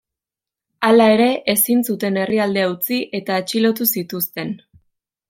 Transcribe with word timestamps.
Hala 0.87 1.05
ere, 1.17 1.27
ezin 1.53 1.83
zuten 1.93 2.17
herrialdea 2.21 2.71
utzi 2.71 2.99
eta 3.21 3.37
atxilotu 3.43 3.89
zituzten. 3.97 4.57